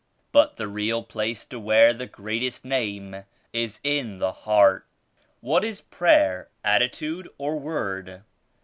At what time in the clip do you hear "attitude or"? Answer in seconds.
6.63-7.59